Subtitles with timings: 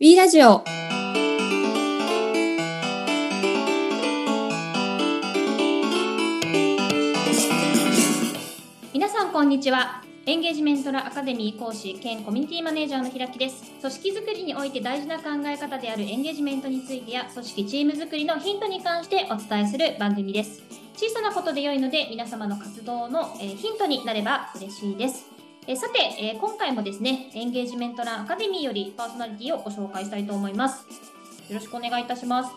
[0.00, 0.64] B ラジオ。
[8.92, 10.02] 皆さんこんにちは。
[10.26, 13.70] エンゲージメントラアカデミー講師兼コミュニティマネージャーの平木です。
[13.80, 20.60] 組織づくりにおいて大事な考え方であるエンゲージメントについてや組織チームづくりのヒントに関してお伝えする番組です。
[20.96, 25.33] 小さなことで良いので皆様の活動の、ヒントになれば嬉しいです。
[25.66, 30.84] えーさて、えー今回もですね、エンゲージメントランアカデミーよりパーソナリティをご紹介したいと思います。
[31.48, 32.50] よろしくお願いいたします。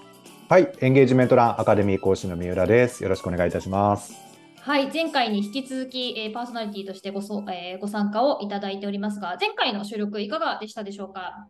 [0.49, 3.01] はい、エンゲージメントランアカデミー講師の三浦です。
[3.01, 4.13] よろしくお願いいたします。
[4.59, 11.47] はい、前回に引き続き、えーパーソナリティとしてごそ、えーご参加をいただいておりますが、前回の収録いかがでしたでしょうか？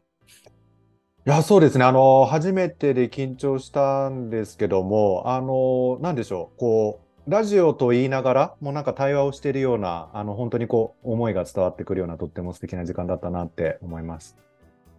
[1.25, 1.85] いや、そうですね。
[1.85, 14.37] あの、初めてで緊張したんですけども、あの、なんでしょう、こう、ラジオと言いながら、もうなんか対話をしているような、あの、本当にこう、思いが伝わってくるような、とっても素敵な時間だったなって思います。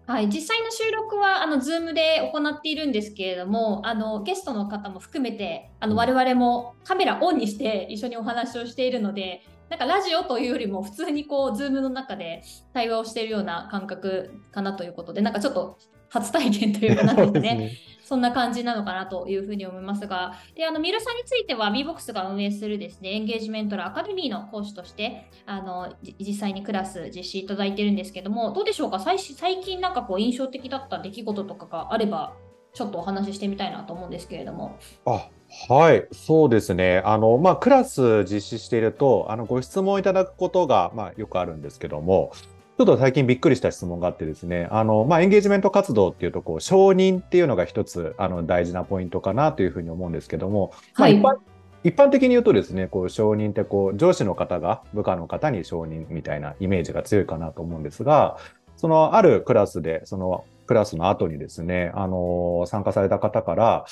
[0.07, 17.73] はい、実際の収録はあの Zoom で行っているんですけれども、あのゲストの方も含めて、あのうん我々もカメラオンにして一緒にお話をしているので、なんかラジオというよりも普通にこう Zoom の中で対話をしているような感覚かなということで、なんかちょっと初体験というかなんですかね。
[18.09, 28.99] そんな感じなのかなというふうに思いますが、であの三浦さんについては BBOX が運営するですねエンゲージメントラアカデミーの講師としてあの実際にクラス実施いただいてるんですけども、どうでしょうか？
[28.99, 32.33] 最最近なんかこう印象的だった出来事とかがあれば、
[32.73, 34.79] ちょっとお話ししてみたいなと思うんですけれども。
[35.05, 35.29] あ、
[35.69, 37.03] はい、そうですね。
[37.05, 42.33] あの、まあ、クラス実施していると、あの、ご質問いただくことが、まあ、よくあるんですけども、
[42.79, 51.37] ちょっと最近びっくりした質問があってですね、あの、まあ、エンゲージメント活動っていうと、こう、承認っていうのが一つ、あの、大事なポイントかなというふうに思うんですけども、まあ、はい一般、
[51.83, 58.37] 一般的に言うとですね、こう、承認って、こう、上司の方が部下の方に承認みたいなイメージが強いかなと思うんですが、
[58.77, 63.87] その、あるクラスで、その、クラスの後にですね、あの、参加された方から、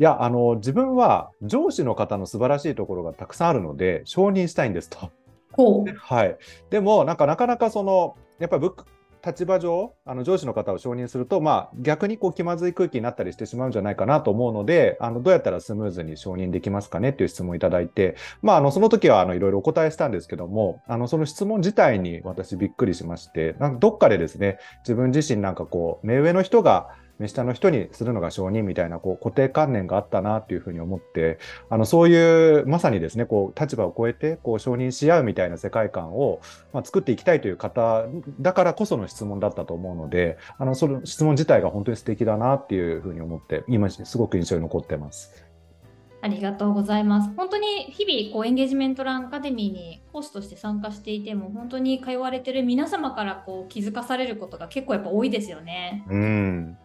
[0.00, 5.12] いや、あの、自分は上司の方の素晴らしいところがたくさんあるので、承認したいんですと。
[5.52, 6.36] ほはい。
[6.70, 8.70] でも、なんか、なかなかその、やっぱり
[9.24, 31.38] 立場上、あの上司の方を承認すると、まあ、逆にこう気まずい空気になったりしてしまうんじゃないかなと思うので、あのどうやったらスムーズに承認できますかねっていう質問をいただいて、まあ、あのその時はあのいろいろお答えしたんですけども、あのその質問自体に私びっくりしまして、なんかどっかでですね、自分自身なんかこう、目上の人が目下の人にするのが承認みたいなこう固定観念があったなっていうふうに思って、
[31.70, 36.40] あのそういうまさにですね、こう立場を超えてこう承認し合うみたいな世界観を、
[36.72, 38.06] まあ、作っていきたいという方
[38.40, 45.44] だからこその質問だったと思うので、あのその質問自体が本当に素敵だなっていうふうに思って、今すごく印象に残ってます。
[46.20, 47.30] ありがとうございます。
[47.36, 56.02] 本当に日々こうエンゲージメントランアカデミーに講師として参加していても、本当に通われてる皆様からこう気づかされることが結構やっぱ多いですよね。
[56.08, 56.78] うん。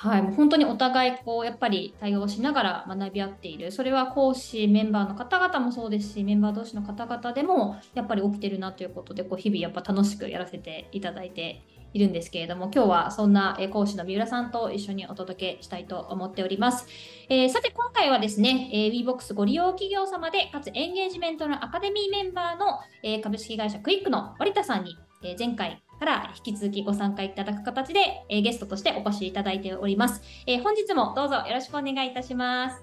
[0.00, 3.72] はい、もう本当にお互いこうやっぱり対応しながら学び合っている。
[3.72, 16.86] それは講師メンバーの方々もそうですし、メンバー同士の方々でもやっぱり起きてるなということで、こう日々やっぱ楽しくやらせていただいているんですけれども、今日はそんな講師の三浦さんと一緒にお届けしたいと思っております。
[17.28, 30.22] えーさて今回はですね、えー、WeBox ご利用企業様で、かつエンゲージメントのアカデミーメンバーの、え株式会社クイックの織田さんに、えー前回から引き続きご参加いただく形で、えーゲストとしてお越しいただいております。
[30.46, 32.82] えー本日もどうぞよろしくお願いいたします。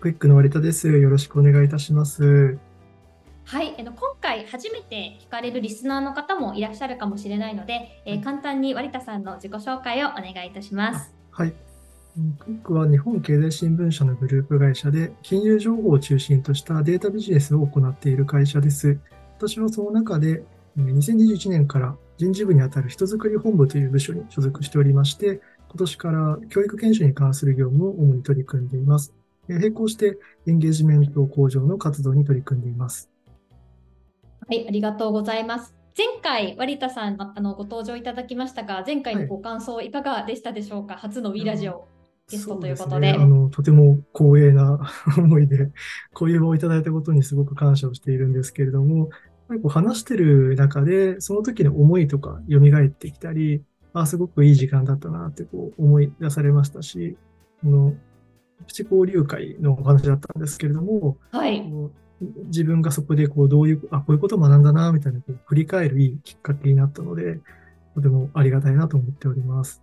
[0.00, 0.88] クイックの割田です。
[0.88, 2.58] よろしくお願いいたします。
[3.46, 11.14] はい、あの今回初めて聞かれるリスナーの方もいらっしゃるかもしれないので、えー簡単に割田さんの自己紹介をお願いいたします。
[11.30, 11.54] はい。
[12.16, 18.98] うんクイックは日本経済新聞社のグループ会社で、金融情報を中心としたデータビジネスを行っている会社です。
[19.36, 29.12] 私はその中で、えー2021年から人事部にあたる人づくり本部という部署に所属しておりまして、今年から教育研修に関する業務を主に取り組んでいます。
[29.48, 33.10] えー並行してエンゲージメント向上の活動に取り組んでいます。
[34.48, 35.74] はい、ありがとうございます。
[35.96, 41.86] 前回、割田さんあのご登場いただきましたが、前回のご感想いかがでしたでしょうか、初の WE ラジオ
[42.28, 43.12] ゲストということで。
[43.12, 44.80] ねあの、とても光栄な
[45.16, 45.70] 思いで、
[46.12, 49.10] こういう場をいただいたことにすごく感謝をしているんですけれども、
[49.48, 53.62] ぱりこう話してる中で、その時の思いとか蘇ってきたり、
[53.92, 57.16] あ、すごくいい時間だったなってこう思い出されましたし、
[57.62, 57.94] この、
[58.66, 61.62] プチ交流会のお話だったんですけれども、はい、
[62.46, 67.40] 自分がそこでこうどういう、あ、こういうことを学んだな、みたいなこう振り返るいいきっかけになったので、
[67.94, 69.82] とてもありがたいなと思っております。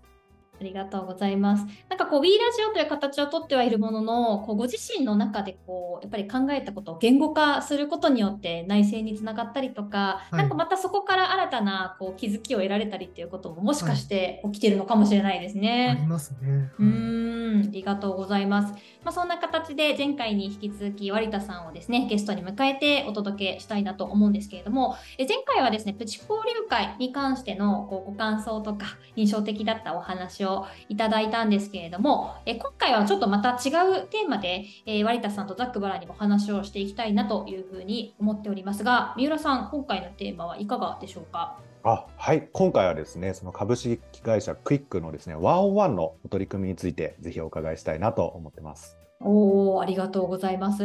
[0.62, 1.66] ありがとうございます。
[1.90, 15.98] なんかこう We ラジオという形をとってはいるものの、こうご自身の中でこうやっぱり考えたことを言語化することによって内政につながったりとか、はいなんかまたそこから新たなこう気づきを得られたりっていうことももしかして起きてるのかもしれないですあね。
[16.02, 16.72] りますね。
[16.80, 18.74] うーん、ありがとうございます。
[19.04, 30.51] まあ、そんな形で前回に引き続き割田さんをですねゲストに迎えてお届けしたいなと思うんですけれどもえ前回はですねプチ交流会に関してのこうご感想とか印象的だったお話を
[30.90, 33.70] いただいたんですけれどもえ今回はちょっとまた違
[34.04, 41.58] うテーマで、えー割田さんとザックバラにも話をしていきたいなというふうに思っておりますが三浦さん今回のテーマはいかがでしょうか？
[41.84, 48.98] あはい、今回はですね、その株式会社クイックのですね、ワンオンワンのお取り組みについて、ぜひお伺いしたいなと思ってます。
[49.20, 50.84] おーありがとうございます。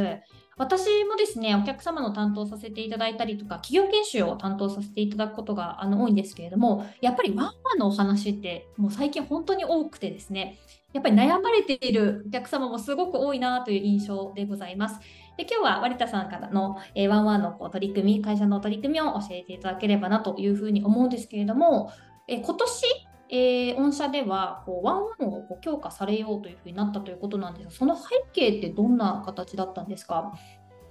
[0.59, 10.59] 私もですね、お客様の担当させていただいたりとか、企業研修を担当させていただくことがあの多いんですけれども、やっぱりワンワンのお話って、もう最近本当に多くてですね、
[10.95, 14.99] やっぱり悩まれているお客様もすごく多いなという印象でございます。
[15.37, 21.93] で今日は割田さんからの、えワンワンのこう取り組み、会社の取り組みを教えていただければなというふうに思うんですけれども、
[22.29, 22.85] え今年、
[23.31, 28.03] えー御社ではこうワンワンをこう強化されようというふうになったということなんですが、その背
[28.33, 30.33] 景ってどんな形だったんですか？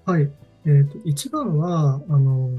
[0.06, 0.30] はい。
[0.66, 2.50] えーと、一番は、あの、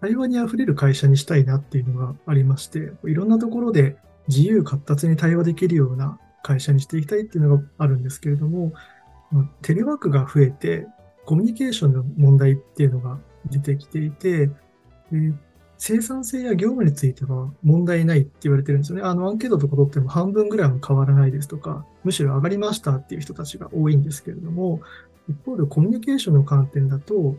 [0.00, 3.96] 対話にあふれる会社にしたいなっていうのがありまして、いろんなところで
[4.28, 8.72] 自由活発に対話できるような会社にしていきたいっていうのがあるんですけれども、
[9.62, 10.86] テレワークが増えて、
[11.26, 13.18] コミュニケーションの問題っていうのが
[13.50, 15.32] 出てきていて、で
[15.82, 19.02] 生産性や業務については問題ないって言われてるんですよね。
[19.02, 24.82] あの、アンケートとか取っても半分ぐらいは変わらないですとか、むしろ上がりましたっていう人たちが多いんですけれども、
[25.26, 27.34] 一方でコミュニケーションの観点だと、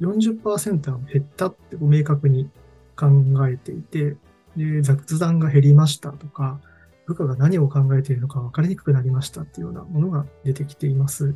[0.00, 2.48] 40%は減ったってこう明確に
[2.96, 3.08] 考
[3.46, 4.16] えていて、
[4.56, 6.60] で雑談が減りましたとか、
[7.06, 11.34] 部下が何を考えているのか分かりにくくなりましたっていうようなものが出てきています。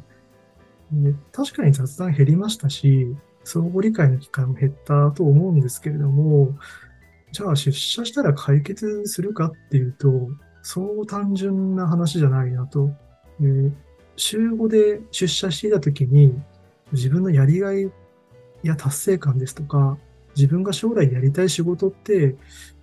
[0.91, 3.14] で確かに雑談減りましたし、
[3.46, 6.58] 相互理解の機会も減ったと思うんですけれども、
[7.31, 10.28] じゃあ出社したら解決するかっていうと、
[10.62, 12.90] そう単純な話じゃないなと。
[13.38, 13.70] で
[14.16, 16.34] 週5で出社していたときに、
[16.90, 17.88] 自分のやりがい
[18.64, 19.96] や達成感ですとか、
[20.34, 22.34] 自分が将来やりたい仕事って、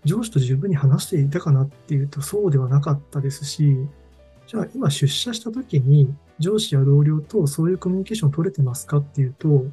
[0.06, 3.76] 上司と十分に話していたかなっていうと、そうではなかったですし、
[4.48, 9.66] じゃあ今出社したときに、上司や同僚とそういうコミュニケーション取れてますかっていうと、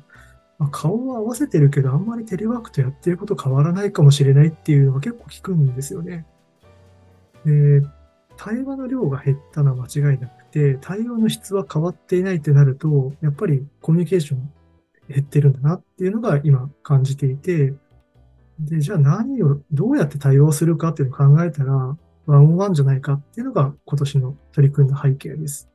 [0.61, 6.27] まあ顔は合わせてるけど、あんまりテレワークとやってること変わらないかもしれないっていうのが結構聞くんですよね。
[7.47, 7.83] で、
[8.37, 14.53] 対話の量が減ったのは間違いなくて、対話の質は変わっていないってなると、やっぱりコミュニケーション
[15.09, 17.73] 減ってるんだなっていうのが今感じていて、
[18.59, 21.97] で、じゃあ何を、どうやって対応するかっていうのを考えたら、
[22.27, 25.71] ワンオンワンじゃないかっていうのが今年の取り組んだ背景です。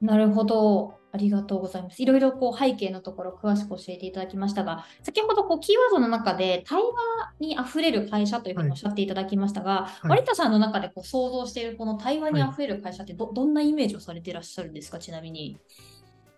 [0.00, 0.95] なるほど。
[1.12, 2.02] ありがとうございます。
[2.02, 6.92] いろいろこう背景のところ詳しく教えていただきましたが、先ほどこうキーワードの中で対話
[7.40, 15.58] にあふれる会社というふうにおっしゃっていただきましたが、い割田さんの中でこう想像しているこの対話にあふれる会社ってど,、どんなイメージをされていらっしゃるんですか、ちなみに。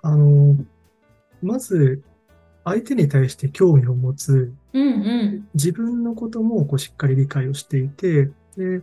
[0.02, 0.56] あの、
[1.42, 2.02] まず、
[2.64, 5.48] 相手に対して興味を持つ、うんうん。
[5.54, 8.82] 自分のこともこうしっかり理解をしていて、で、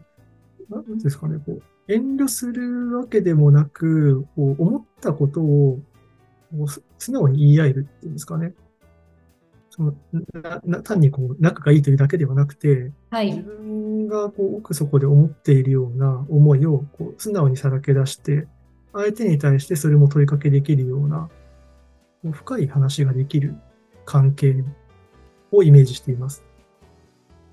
[0.70, 5.80] なんですかね、こう、遠慮するわけでもなく、こう思ったことを
[6.98, 8.54] 素直に言い合えるっていうんですかね。
[9.70, 9.94] その
[10.42, 13.40] なな単にこう仲がいいというだけではなくて、自はい。
[13.40, 18.48] 分がこう奥底で思っているような思いをこう素直にさらけ出して、
[18.94, 21.30] 相手に対してそれも問いかけできるような、
[22.32, 23.56] 深い話ができる
[24.06, 24.64] 関係
[25.52, 26.44] をイメージしています。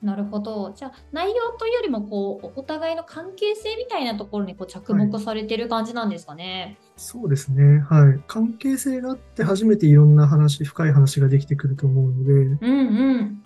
[0.03, 0.73] なるほど。
[0.75, 6.77] じゃあ内容というよりもこうお互いの関係性みたいなところにこう着目されてる感じなんですかね？
[6.97, 7.79] そうですね。
[7.89, 8.21] はい。
[8.27, 13.43] 関係性があって初めていろんな話、深い話ができてくると思うので、うん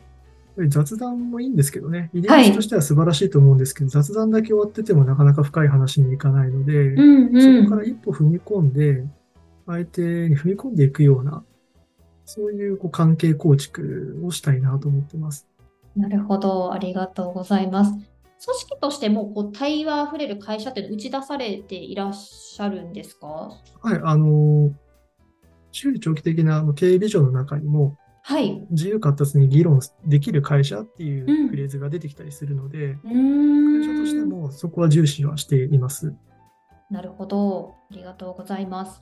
[0.56, 0.70] うん。
[0.70, 2.08] 雑談もいいんですけどね。
[2.14, 7.64] 入り口としては素晴らしいと思うんですけど、雑談だけ終わっててもなかなか深い話にいかないので、うんうん。
[7.64, 9.04] そこから一歩踏み込んで、
[9.66, 11.44] 相手に踏み込んでいくような、
[12.24, 15.46] そういうこう関係構築をしたいなと思ってます。
[15.96, 16.72] なるほど。
[16.72, 17.92] ありがとうございます。
[17.92, 18.04] 組
[18.38, 23.50] 織としてもこう対話あふれる会社っていうのを打ち出されていらっしゃるんですか？
[23.80, 24.00] はい。
[24.04, 24.70] あの、
[25.72, 28.66] 中長期的なあの経営ビジョンの中にも、はい。
[28.70, 34.28] 自由活発に議論できる会社っていうフレーズが出てきたりするので、うー会社としてん。
[34.28, 36.14] もそこは重視はしています。
[36.90, 37.74] なるほど。
[37.90, 39.00] ありがとうございます。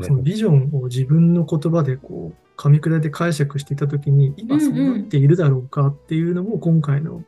[0.00, 7.22] そのビジョンを自分の言葉でこう噛み砕いて解釈していたときに、今そうなっているだろうかっていうのも今回の、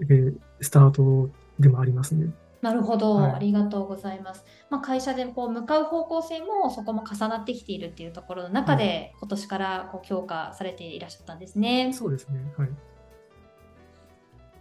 [0.00, 2.32] えースタートでもありますね。
[2.60, 4.44] なるほど、はいありがとうございます。
[4.70, 11.92] まあ、会社でこう向かう方向性もそこも重なってきているっていうところの中で、今年からこう強化されていらっしゃったんですね。
[11.92, 12.40] そうですね。
[12.56, 12.68] はい。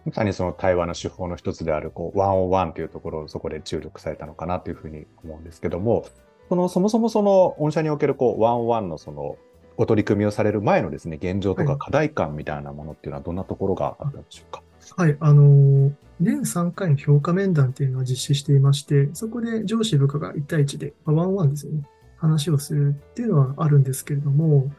[0.06, 6.06] まさにその対話の手法の一つである、こう、ワンオンワンというところをそこで注力されたのかなというふうに思うんですけども、
[6.50, 9.38] その、そもそもその、御社における、こう、ワンワンのその、
[9.80, 14.64] お取り組みをされる前のですね、現状とか課題感みたいなものっていうのはどんなところがあったんでしょうか？
[14.96, 15.16] はい。
[15.20, 21.84] あの年3回の評価面談っていうのを実施していまして、そこで上司部下が1対1で、まあワンワンですよね。
[22.18, 24.72] 話をするっていうのはあるんですけれども、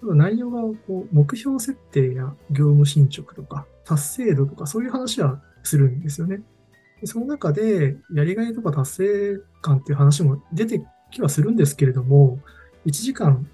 [0.00, 6.40] ただ内容がこう目標設定や業務進捗とか達成度とかそういう話はするんですよね。
[7.04, 12.38] その中でやりがいとか達成感っていう話も出てきはするんですけれども、
[12.86, 13.48] 1時間、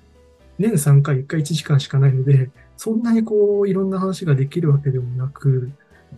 [0.59, 5.71] 年3回1回1時間しかないので、そんなにこういろんな話ができるわけでもなく、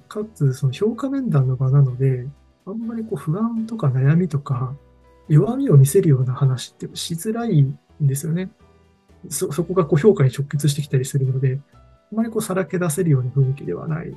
[0.08, 2.26] かつその評価面談の場なので、
[2.66, 4.74] あんまりこう不安とか悩みとか
[5.28, 8.50] 弱みを見せるような話ってしづらいんですよね。
[9.28, 11.60] そ、そこがこう評価に直結してきたりするので、
[12.12, 14.16] あんまりこうさらけ出せるような雰囲気ではない。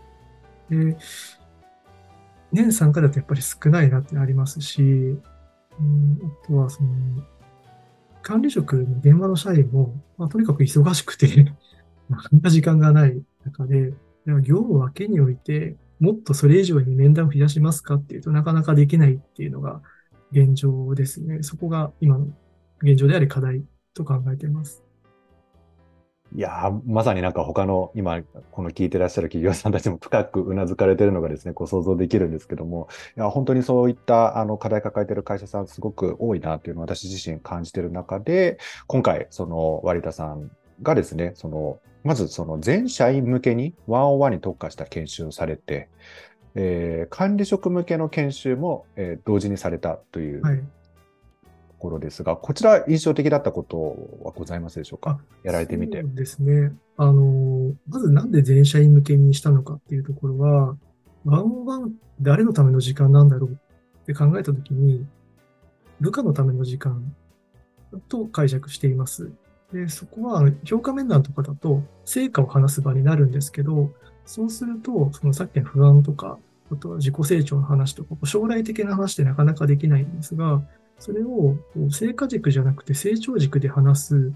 [0.69, 0.97] で、
[2.51, 5.17] 年参加だとやっぱり少ないなってありますし、
[6.23, 6.89] あとはその、
[8.21, 11.53] 管理職の現場の社員も、まあ、とにかく忙しくて、
[12.09, 13.93] なかな時間がない中で、
[14.25, 19.81] では業務分けにおいて、もっとそれ以上に面談を増やしますかっていうとなかなかできないっていうのが
[20.31, 21.43] 現状ですね。
[21.43, 22.27] そこが今の
[22.81, 24.83] 現状であり課題と考えています。
[26.33, 28.21] いやまさになんか他の今、
[28.51, 45.89] この聞いてらっしゃる企業さんたちも深くうなずかれてるのがですね、こう想像できるんですけども、いや、本当にそういったあの課題抱えてる会社さんすごく多いなっていうのを私自身感じてる中で、今回、その割田さんがですね、その、まずその全社員向けにワンオンワンに特化した研修をされて、
[46.55, 50.41] えー管理職向けの研修も、えー同時にされたという。
[51.81, 55.19] ところですが、こちら印象的だったことはございますでしょうか？
[55.41, 56.71] やられてみてですね。
[56.95, 60.77] あの、まずなんで全社員向けにしたのかっていうところは、
[61.25, 65.07] ワンオンワン誰のための時間なんだろうって考えたときに、
[66.00, 67.15] 部下のための時間
[68.09, 69.31] と解釈しています。
[69.73, 73.89] で、そこは評価面談とかだと成果を話す場になるんですけど、
[74.27, 76.38] そうすると、そのさっきの不安とか、
[76.71, 80.61] あとは自己成長の話とか、将来的な話ってなかなかできないんですが、
[81.01, 81.55] それを
[81.89, 84.34] 成果軸じゃなくて成長軸で話す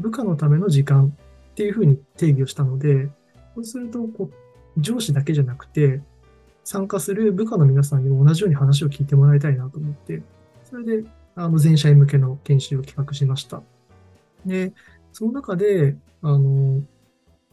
[0.00, 1.16] 部下のための時間
[1.50, 3.08] っていうふうに定義をしたので、
[3.54, 4.30] そうするとこ
[4.76, 6.00] う上司だけじゃなくて、
[6.64, 10.22] 参加する部下の皆さんにも同じように話を聞いてもらいたいなと思って、
[10.64, 13.62] それであの全社員向けの研修を企画しました。
[14.44, 14.72] で、
[15.12, 16.82] その中で、あの、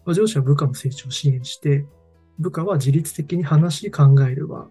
[0.08, 1.86] 上司は部下の成長を支援して、
[2.40, 4.68] 部下は自律的に話し考える場。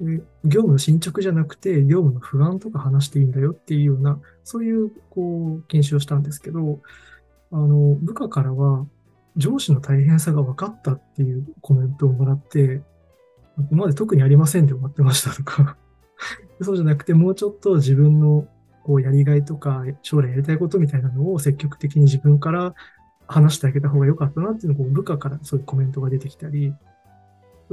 [0.00, 6.80] 業務の進捗じゃなくて、業務の不安とか話していいんだよっていうような、そういう、こう、研修をしたんですけど、
[7.50, 8.86] あの、部下からは、
[9.36, 12.82] 上司の大変さが分かったっていうコメントをもらって、
[13.70, 15.76] 今まで特にありませんで終わってましたとか、
[16.62, 18.46] そうじゃなくて、もうちょっと自分の
[18.84, 22.74] こうやりがいとか、将来やりたいことみたいなのを積極的に自分から
[23.26, 26.74] 話してあげた方が良かったなっていうのを部下からそういうコメントが出てきたり、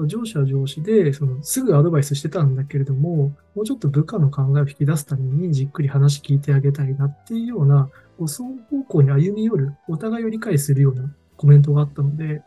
[0.05, 12.41] 上司は上司で、そのすぐアドバイスしてたんだけれども、もうちょっと部下の考えを引き出すためにじっくり話聞いてあげたいなっていうような、こう双方向に歩み寄る、お互いを理解するようなコメントがあったので、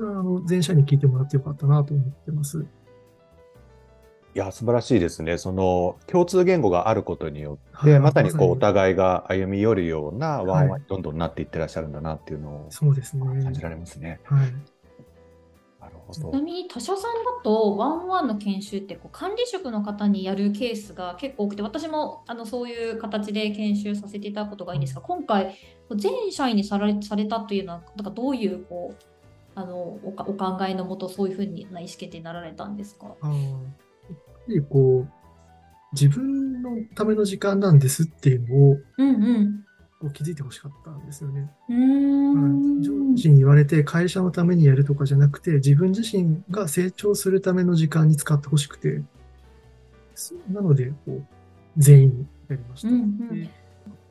[0.00, 2.64] あの全社に聞いてもらってよかったなと思ってます。
[4.32, 5.38] いや、素晴らしいですね。
[5.38, 12.68] その共通言語があることによって、はいまさにこうお互いが歩み寄るようなワンワンどんどんなっていってらっしゃるんだなっていうのを。
[13.42, 14.20] 感じられますね。
[14.24, 14.38] はい。
[14.40, 14.79] なるほど
[16.10, 16.40] ちな。
[16.40, 25.56] みに他社さんだとワンワンの研修ってこう管理職の方にやるケースが結構多くて私もあのそういう形で研修させていただくことがいいんですが今回
[25.96, 29.02] 全社員にされされたというのはなんかどういうこう
[29.54, 33.14] あのおかお考えのもとそういうふうな意思決定になられたんですか？
[33.20, 33.30] あ
[34.68, 35.08] こう、
[35.92, 39.64] 自分のための時間なんですっていうのをうんうん
[40.00, 41.50] こう気づいてほしかったんですよね。
[41.68, 49.02] うーんはい上司に言われて会社のためにやるとかじゃなくて、自分自身が成長するための時間に使ってほしくて、
[50.14, 51.24] そなので、こう、
[51.76, 52.88] 全員にやりました。
[52.88, 52.98] うんう
[53.34, 53.50] んで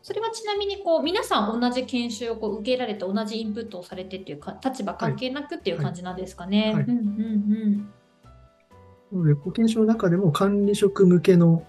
[0.02, 6.74] それはちなみにこう皆さん同じ研修をこう受けられて同じインプットをされてっていうか立場関係なくっていう感じなんですかね。
[6.74, 7.90] はいうんうん
[9.12, 11.66] なので、保険証の中でも管理職向けの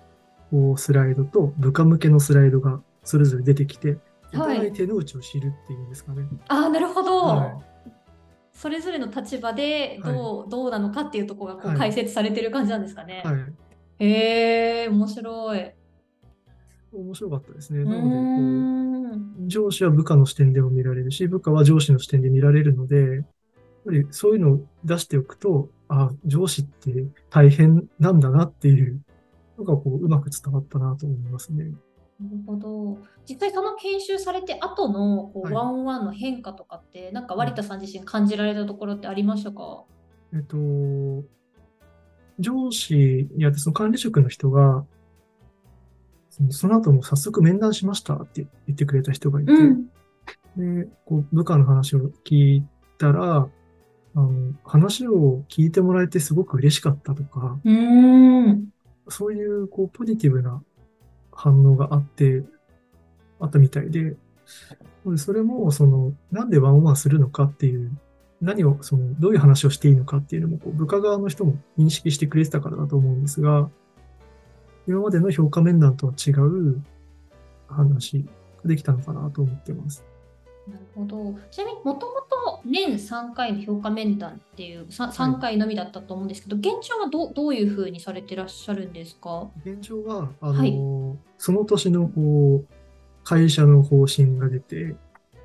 [0.50, 3.98] こうスライドと部下向けのスライドがそれぞれ出てきて、
[4.34, 6.22] おはい互い手の内を知るっていうんですかね。
[6.22, 7.60] うん、ああなるほど、は
[8.52, 13.22] それぞれの立場でどう,、どうなのかっていうところがこう解説されてる感じなんですかね。
[13.24, 13.36] はい。
[14.00, 15.72] へえ、面白い。
[16.92, 17.80] 面白かったですね。
[17.80, 19.44] うなので、こ。
[19.44, 23.24] う、上司は部下の視点でも見られるし、部下は上司の視点で見られるので、やっ
[23.86, 29.00] ぱりそういうのを出しておくと、あ、上司って大変なんだなっていう
[29.58, 31.72] のが、こう、うまく伝わったなと思いますね。
[32.20, 32.98] なるほど。
[33.26, 39.84] 実際その研修されて後のこう、はいワンオンワンの変化とかって、なんか割田さん自身感じられたところってありましたか？
[40.32, 40.56] えっと、
[42.38, 44.84] 上司にあって、その管理職の人が、
[46.50, 49.86] その後も早速面談しましたって言ってくれた人がいて、うん。
[50.84, 52.64] で、こう部下の話を聞い
[52.98, 53.48] たら、
[54.14, 57.58] あの、話を聞いてもらえてすごく嬉しかったとか。
[59.08, 60.62] そういう、こう、ポジティブな
[61.40, 62.44] 反応があって、
[63.40, 64.14] あったみたいで、
[65.06, 67.90] でそれも、その、なんでワンオンワンするのかっていう、
[68.42, 73.70] 何を、その、どういう話をしていいのかっていうのも、こう、部下側の人も認識してくれてたからだと思うんですが、
[74.86, 76.82] 今までの評価面談とは違う
[77.68, 78.24] 話
[78.62, 80.04] ができたのかなと思ってます。
[80.68, 81.38] なるほど。
[81.50, 89.50] ちなみにもともと年3回の評価面談っていう 3, 3回のみだったと思うんですけど、現状はどうどういうふうにされてらっしゃるんですか？
[89.64, 92.74] 現状は、あの、はいその年のこう、
[93.24, 94.94] 会社の方針が出て、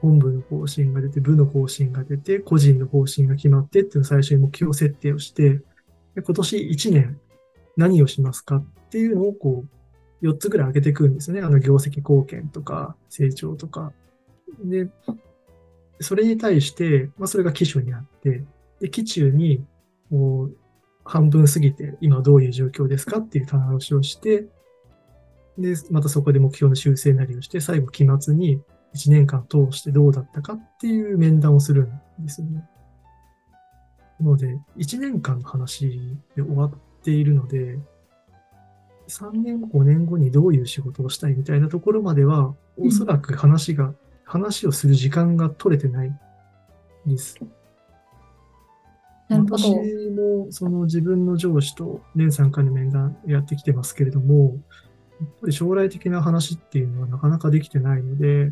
[0.02, 5.62] 本部の方針が出て、部の方針が出て、個人の方針が決まってっていうのを最初に目標設定をして、
[6.14, 7.20] で今年1年
[7.78, 9.64] 何をしますかっていうのをこ
[10.22, 11.44] う、4つぐらい上げていくんですよね。
[11.44, 13.94] あの、業績貢献とか、成長とか。
[14.66, 14.90] で、
[16.02, 18.44] それに対して、まあ、それが基準にあって、
[18.82, 19.66] で、基中に、
[20.10, 20.58] こう、
[21.06, 24.50] 半分過ぎて、今どういう状況ですかっていう棚卸しをして、
[25.58, 28.62] で、またそこで目標の修正なりをして、最後期末に
[28.94, 32.64] 1年間通してどうだったかっていう面談をするんですよね。
[34.20, 35.90] なので、1年間の話
[36.36, 36.72] で終わっ
[37.04, 37.78] ているので、
[39.08, 43.94] 3年後、5年後にどういう仕事をしたいみたいなところまでは、うんおそらく話が、
[44.26, 46.12] 話をする時間が取れてない
[47.06, 47.38] です。
[49.30, 49.74] 私
[50.12, 54.58] もその自分の上司と年3回の面談やってきてますけれども、
[55.22, 58.52] やっぱり将来的な話っていうのはなかなかできてないので、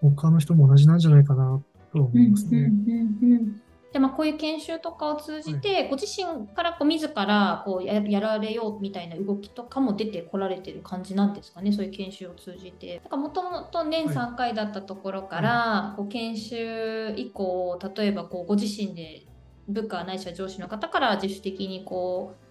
[0.00, 1.60] 他の人も同じなんじゃないかな
[1.92, 2.58] とは思いますね。
[2.58, 13.00] うんうんでまあ、こういう研修とかを通じて、ご自身からこう自らこうややられようみたいな動きとかも出てこられてる感じなんですかね、そういう研修を通じて。
[13.10, 19.22] もともと年はい3回だったところから、こう研修以降、例えばこうご自身で
[19.68, 22.47] 部下ないしは上司の方から自主的にこう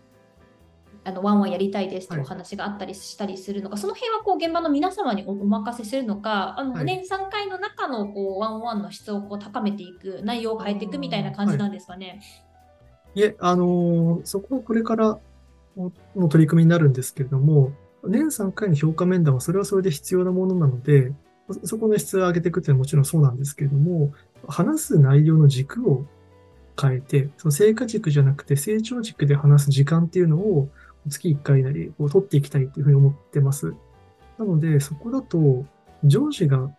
[1.08, 6.86] あのワンワンやりたいですというお話があったりしたりするのか、その辺はこう現場の皆様におお任せするのか、あのはい。
[6.86, 12.22] 年3回の中のこうワンワンの質をこう高めていく、内容を変えていくみたいな感じなんですかね。
[13.15, 15.17] いえ、あのーそこはこれから
[15.78, 17.72] のの取り組みになるんですけれども、
[18.04, 21.13] 年3回の評価面談はそれはそれで必要なものなので、
[21.50, 24.12] そそこの質を上げていくっていうのはもちろんそうなんですけれども、
[24.48, 26.06] 話す内容の軸を
[26.80, 30.70] 変えて、その成果軸じゃなくて成長軸で話す時間っていうのを
[31.08, 33.74] 月1回なりこう取っていきたいっていうふうに思ってます。
[34.38, 35.65] なので、そこだと
[36.04, 36.70] 上司が、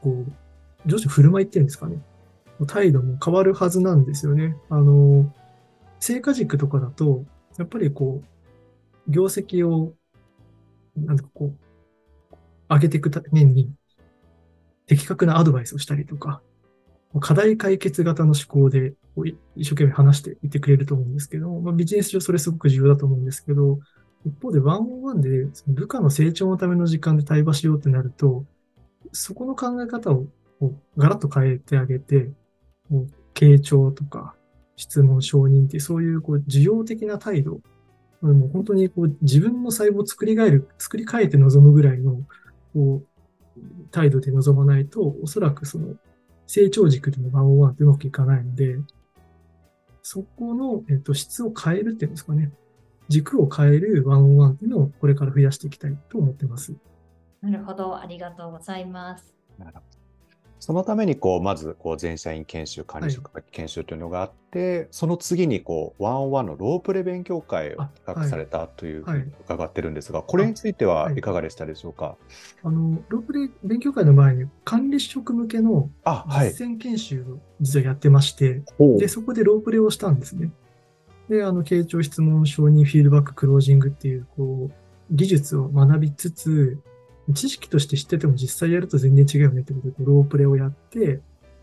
[0.00, 0.32] こう、
[0.86, 2.02] 上司の振る舞いっていうんですかね。
[2.66, 4.56] 態度も変わるはずなんですよね。
[4.70, 5.32] あの、
[6.00, 7.24] 成果軸とかだと、
[7.58, 9.94] やっぱりこう、業績を、
[10.96, 12.36] なんかこう、
[12.68, 13.72] 上げていくために、
[14.86, 16.42] 的確なアドバイスをしたりとか、
[17.20, 18.94] 課題解決型の思考で
[19.56, 23.78] 一生懸命話していてくれると思うんですけど、まあ、ビジネス上それすごく重要だと思うんですけど、
[24.24, 28.44] 一方でワンオンワンで部下の成長のための時間で対話しようってなると、
[29.12, 30.26] そこの考え方を
[30.96, 32.30] ガラッと変えてあげて、
[33.34, 34.34] 傾聴とか
[34.76, 37.60] 質問承認ってそういうこう需要的な態度、
[38.22, 42.22] もう本当にこう自分の細胞を作り変える、作り変えて臨むぐらいの
[42.72, 45.94] こう態度で臨まないと、おそらくその
[46.46, 48.78] 成長軸でのワンオンワンってうまくいかないので、
[50.02, 52.52] そこの、えっと、質を変えるっていうんですかね。
[53.08, 56.74] 軸を変えるワンオンワンっていうのをこれから増やしていきたいと思ってます。
[57.40, 59.34] なるほど、ありがとうございます。
[59.58, 59.91] なるほど
[60.62, 72.16] そのためにこうまずこう全社員研修、管理職研修というのがあって、その次にこうワンオンワンのロープレ勉強会をあ企画されたというふうはいに伺ってるんですが、これについてははいいかがでしたでしょうか？
[72.62, 75.90] あの、ロープレイ勉強会の前に管理職向けの。
[76.06, 78.62] 実践研修を実はやってまして、
[79.00, 80.52] で、そこでロープレをしたんですね。
[81.28, 84.74] で、あの、傾聴質問、承認、フィードバック、クロージングっていう、こう、
[85.10, 86.78] 技術を学びつつ、
[87.34, 91.20] 知識として知ってても実際やると全然違うよねってことで、ロープレをやって、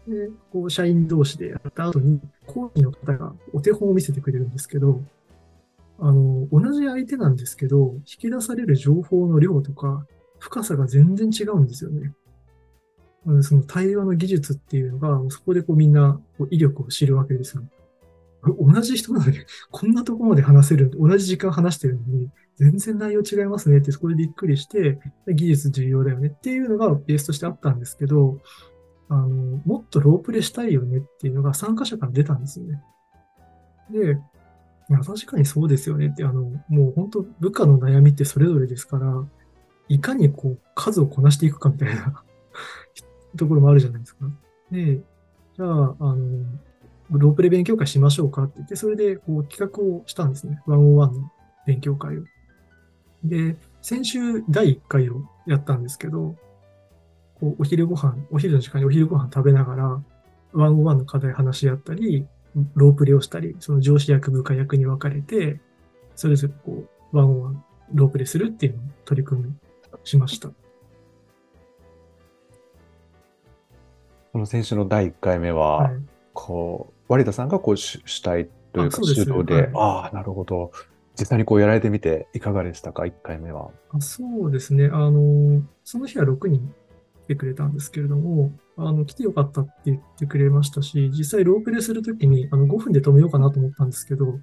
[0.07, 5.01] で、こう、社員同士でやった後に、講師の方がお手本を見せてくれるんですけど、
[5.99, 10.05] あの、同じ相手なんですけど、引き出される情報の量とか、
[10.39, 12.13] 深さが全然違うんですよね。
[13.41, 17.63] その対話の技術っていうのが、そこでこうみんなこう威力を知るわけですよ。
[18.43, 19.37] 同じ人なのに、
[19.71, 28.39] こんなとこまで話せる、同じ時間話してるのに、全然内容違いますねって、そこでびっくりして、技術重要だよねっていうのがベースとしてあったんですけど、
[29.09, 29.27] あの、
[29.65, 32.81] もっとロープレしたいよねっていうのが参加者から出たんですよね。
[33.91, 34.17] で、
[34.89, 39.25] いや、確かにそうですよねって、あの、もう本当部下の悩みってそれぞれですから、
[39.87, 42.23] いかにこう数をこなしていくかみたいな
[43.35, 44.29] ところもあるじゃないですか。
[44.71, 46.45] で、じゃあ、あの、
[47.11, 50.61] ロープレ勉強会しましょうかって言って、それでこう企画をしたんですね。
[50.67, 51.31] 101の
[51.65, 52.23] 勉強会を。
[53.23, 56.35] で、先週第1回をやったんですけど、
[57.39, 60.01] こうお昼ご飯、お昼の時間にお昼ご飯食べながら、
[60.53, 62.27] 101の課題話し合ったり、
[62.75, 65.59] ロープレをしたり、その上司役、部下役に分かれて、
[66.15, 67.55] それぞれこう、101
[67.93, 69.53] ロープレするっていうのを取り組み
[70.03, 70.49] しました。
[74.31, 76.01] この選手の第1回目は、はい、
[76.33, 80.71] こう、割田さんがこう主体というか主導で、でああ、なるほど。
[81.19, 83.71] 実際にこうやられてみていかがでしたか、1回目は。
[83.91, 84.85] あそうですね。
[84.85, 86.73] あの、その日は6人
[87.25, 94.39] 来てくれたんですけれども、あの、来てよかったって言ってくれましたし、実際ロープレするときに、あの、5分で止めようかなと思ったんですけど、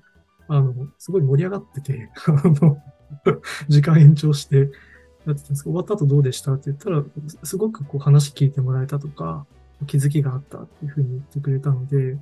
[0.49, 2.83] あの、すごい盛り上がってて、あの、
[3.69, 4.73] 時間延長してやって
[5.25, 7.05] たんですけど、終わった後どうでしたって言ったら、
[7.45, 9.47] すごくこう話聞いてもらえたとか、
[9.87, 12.19] 気づきがあったっていうふうに言ってくれたので、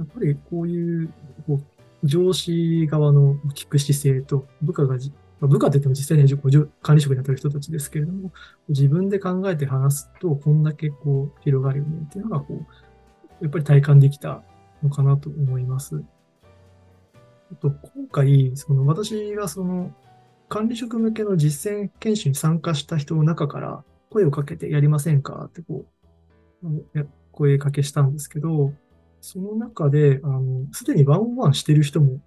[0.00, 1.12] やっぱりこういう、
[1.46, 1.60] こ
[2.02, 8.32] う上司側の聞く姿勢と、部下がまあ部下って言っても実際に管理職になってる人たちですけれども、
[8.70, 14.42] 自分で考えて話すと、こんだけこう広がるよねっていうのが、こう、やっぱり体感できた
[14.82, 16.02] のかなと思います。
[17.52, 19.94] あと、今回、その私がその
[20.48, 25.84] 管理職向けの実践研修に参加した人の中から声をかけてやりませんかってこ
[26.64, 28.72] う、声かけしたんですけど、
[29.20, 32.20] その中で、あの、すでにワンオンワンしてる人も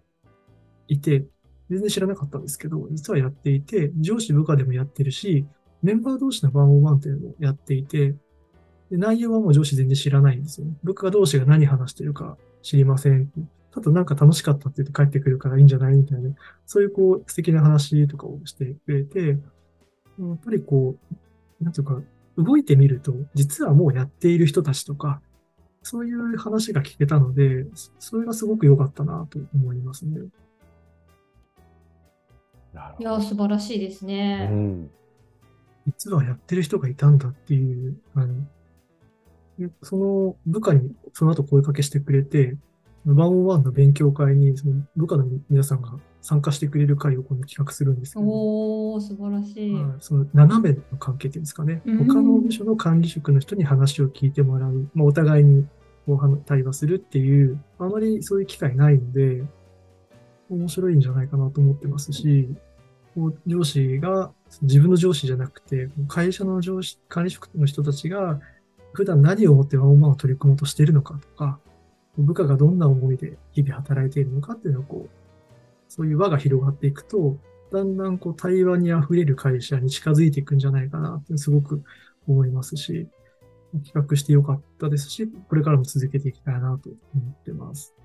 [0.87, 1.25] いて、
[1.69, 5.45] 全然知らなかったんですけど、実はやっていて、上司部下でもやってるし、
[5.81, 8.15] メンバー同士のワンオンワンっていうのをやっていて、
[8.89, 10.73] で内容はもう上司全然知らないんですよね。
[10.83, 13.31] 部下同士が何話してるか知りません。
[13.71, 16.29] ただなんか楽しかったって言って帰ってくるからいいんじゃないみたいな、
[16.65, 20.95] そういうこう素敵な話とかをしてくれて、やっぱりこ
[21.59, 21.99] う、なんていうか、
[22.37, 25.21] 動いてみると、実はもうやっている人たちとか、
[25.83, 27.65] そういう話が聞けたので、
[27.99, 30.21] それがすごく良かったなと思いますね。
[32.99, 34.49] いや、素晴らしいですね。
[34.51, 34.91] うん、
[35.87, 38.33] 実はやってる人がいたんだっていう、あの
[39.83, 42.55] その部下にその後声かけしてくれて、
[43.05, 48.25] ワンオンワンの勉強会にその部下の皆さんが参加してくれる会を今度企画するんですけど、
[48.93, 55.67] お素晴らしい、その斜めの関係っていうんですかね、他の部署の管理職の人に話を聞いてもらう、まあ、お互いに
[56.05, 59.43] こう対話するっていう、あまりそういう機会ないので、
[60.49, 62.47] 面白いんじゃないかなと思ってますし、
[63.15, 68.39] こう上司が自分の上司じゃなくて、会社の上司、管理職の人たちが
[68.93, 71.59] 普段何を思ってワンオンワンを取り組もうとしているのかとか、
[72.17, 75.09] 部下がどんな思いで日々働いているのかっていうのをこう
[75.87, 77.37] そういう輪が広がっていくと、
[77.71, 81.83] だんだんこう対話に溢れる会社に近づいていくんじゃないかなってすごく
[82.27, 83.07] 思いますし、
[83.85, 87.95] 企画してよかったですし、これからも続けていきたいなと思ってます。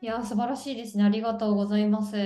[0.00, 1.04] いや、素晴らしいですね。
[1.04, 2.16] ありがとうございます。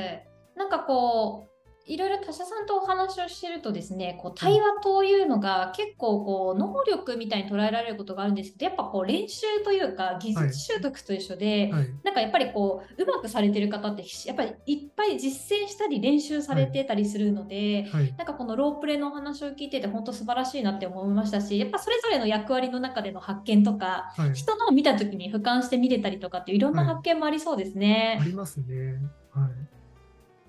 [0.56, 1.49] なんかこう、
[1.86, 11.80] いろいろ他社さんとお話をしてるとですねこう対話というのが結構こう能力みたいに捉えられることがあるんですけどやっぱこう練習というか技術習得と一緒で、はい。
[11.80, 28.18] はい、なんかやっぱりこううまくされてる方ってやっぱりいっぱい実践したり練習されてたりするので、はい、なんかこのロープレのお話を聞いてて本当素晴らしいなって思いましたしやっぱそれぞれの役割の中での発見とか、人のを見た時に俯瞰して見れたりとかっていろんな発見もありそうですね。
[28.20, 29.00] ありますね。
[29.32, 29.79] はい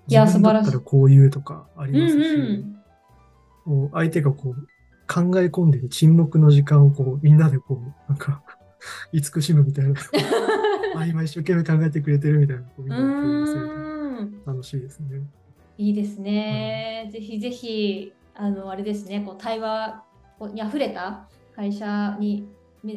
[0.08, 0.78] いや、素晴らしい。
[0.78, 2.34] こういうとかありますし、
[3.66, 4.54] うんうん、相手がこう
[5.06, 8.42] 考え込んでる沈黙の時間をこうみんなでこう、なんか
[9.12, 9.94] 慈しむみたいな。
[10.96, 15.22] あ、今一生懸命考えてくれてるみたいな、こうみんなで共有する楽しいですね。
[15.78, 17.02] いいですね。
[17.06, 20.02] うん、ぜひぜひ、あの、あれですね、こう対話
[20.52, 22.46] に溢れた会社に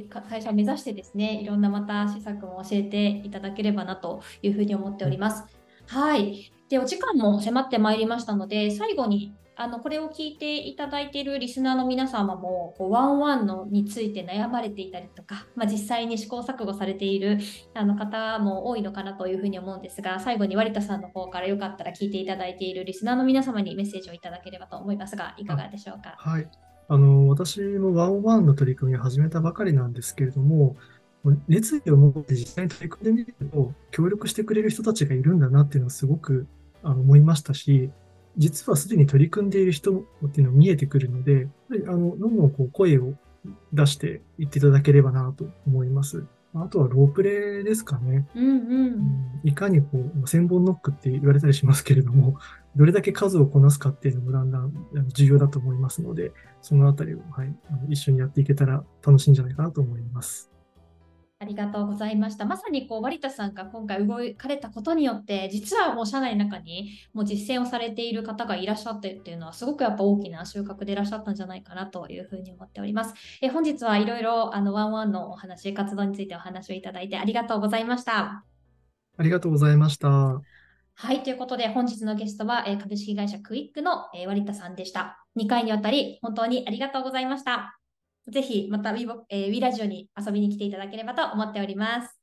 [0.10, 5.46] 会社を目指してですね、いろんなまた施策も教えていただければなというふうに思っております。
[5.88, 6.52] はい。
[6.70, 17.40] で、お時間も迫ってまいりましたので、最後にあのこれを聞いていただいているリスナーの皆様もこうワンワンのについて悩まれていたりとか、まあ、実際に試行錯誤されている
[17.74, 26.16] あの方も多いのかなというふうに思うんですが最後に割田さんの方からよかったら聞いていただいているリスナーの皆様にメッセージをいただければと思いますがいかがでしょうか？
[26.18, 26.50] はい。
[26.88, 30.76] あの、私もワンワンの取り組みを始めたばかりなんですけれども、
[31.48, 36.46] 熱意を持って実際に取り組んでみると、協力してくれる人たちがいるんだなっていうのはすごく
[36.92, 37.90] 思いましたし、
[38.38, 41.48] 実はすでに取り組んでいる人っていうのが見えてくるので、
[41.88, 43.14] あのどんどんこう声を
[43.74, 46.26] 出していっていただければなと思います。
[46.58, 48.28] あとはロープレイですかね。
[48.34, 48.52] うんう
[48.92, 52.38] ん、いかにこう、千本ノックって言われたりしますけれども、
[52.78, 54.74] どれだけ数をこなすかっていうのもだんだん
[55.10, 57.54] 重要だと思いますので、そのあたりを、はい、
[57.90, 60.50] 一緒にやっていけたら楽しいんじゃないかなと思います。
[61.38, 62.46] ありがとうございました。
[62.46, 73.14] まさにこう、割田さんが今回動かれたことによって、実はもう社内の中にもう実践をされている方がいらっしゃってっていうのは、すごくやっぱ大きな収穫でいらっしゃったんじゃないかなというふうに思っております。
[73.42, 78.46] え本日はいろいろあのワンワンのお話、活動についてお話をいただいてありがとうございました。
[79.18, 80.42] ありがとうございました。
[80.98, 85.26] はい、ということで本日のゲストは、え株式会社クイックの、え割田さんでした。
[85.36, 87.78] 2回にわたり本当にありがとうございました。
[88.28, 92.20] ぜひまた w えー、w ラジオに遊びに来ていただければと思っております。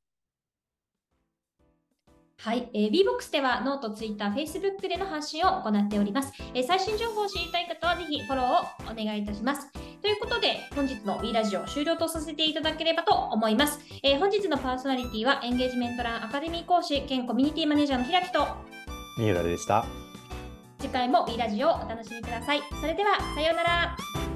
[2.38, 6.32] はい、えー、VBOX ではノート、ツイッター、フェイスブックでの発信を行っております。
[6.54, 9.70] えー、最新情報を知りたい方はぜひフォローをお願いいたします。
[10.00, 13.78] ということで、本日の w ラジオ終了とさせていただければと思います。
[14.02, 18.44] えー、本日のパーソナリティはエンゲージメントランアカデミー講師兼コミュニティマネージャーの平木と
[19.18, 19.84] 三浦でした。
[20.80, 22.60] 次回も w ラジオをお楽しみください。
[22.80, 24.31] それでは、さようなら。